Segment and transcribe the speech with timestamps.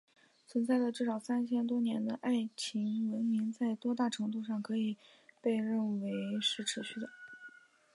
[0.47, 4.97] 存在了至少三千多年的爱琴文明在多大程度上可以
[5.43, 7.07] 被认为是持续的？